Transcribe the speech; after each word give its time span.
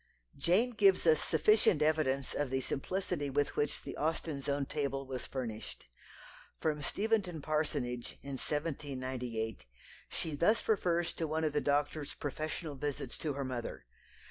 Jane 0.35 0.71
gives 0.71 1.05
us 1.05 1.21
sufficient 1.23 1.83
evidence 1.83 2.33
of 2.33 2.49
the 2.49 2.61
simplicity 2.61 3.29
with 3.29 3.55
which 3.55 3.83
the 3.83 3.95
Austens' 3.97 4.49
own 4.49 4.65
table 4.65 5.05
was 5.05 5.27
furnished. 5.27 5.85
From 6.59 6.81
Steventon 6.81 7.39
parsonage, 7.39 8.17
in 8.23 8.31
1798, 8.31 9.65
she 10.09 10.33
thus 10.33 10.67
refers 10.67 11.13
to 11.13 11.27
one 11.27 11.43
of 11.43 11.53
the 11.53 11.61
doctor's 11.61 12.15
professional 12.15 12.73
visits 12.73 13.15
to 13.19 13.33
her 13.33 13.45
mother. 13.45 13.85